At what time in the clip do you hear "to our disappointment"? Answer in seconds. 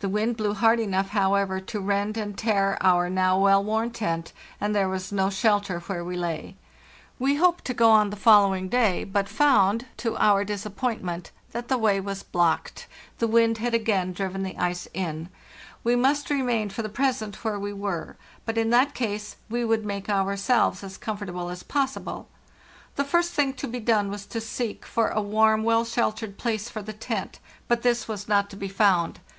9.96-11.30